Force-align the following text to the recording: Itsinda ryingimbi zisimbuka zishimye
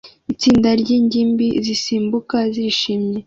Itsinda 0.33 0.69
ryingimbi 0.81 1.47
zisimbuka 1.65 2.37
zishimye 2.53 3.17